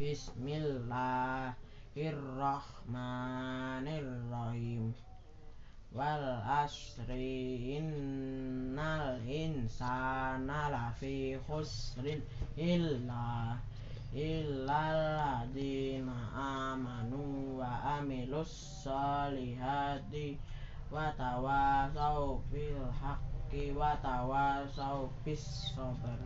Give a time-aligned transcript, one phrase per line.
[0.00, 1.54] بسم الله
[1.96, 4.94] الرحمن الرحيم
[5.94, 7.10] والعصر
[7.78, 12.20] إن الإنسان لفي خسر
[12.58, 13.56] إلا
[14.14, 14.80] إلا
[15.42, 16.08] الذين
[16.38, 20.14] آمنوا وعملوا الصالحات
[20.92, 26.18] وتواصوا بالحق وتواصوا بالصبر